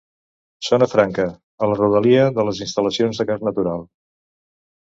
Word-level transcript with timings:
Zona 0.69 0.87
Franca, 0.93 1.25
a 1.65 1.69
la 1.73 1.77
rodalia 1.81 2.25
de 2.39 2.47
les 2.49 2.63
instal·lacions 2.67 3.21
de 3.23 3.29
gas 3.33 3.47
natural. 3.51 3.87